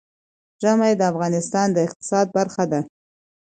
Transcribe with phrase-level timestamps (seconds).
[0.61, 2.81] ژمی د افغانستان د اقتصاد برخه ده.